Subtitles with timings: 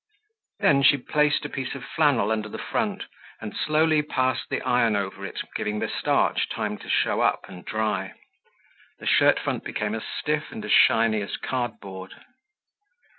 [0.61, 3.03] Then she placed a piece of flannel under the front
[3.39, 7.63] and slowly passed the iron over it giving the starch time to show up and
[7.63, 8.13] dry.
[8.97, 12.15] The shirt front became as stiff and as shiny as cardboard.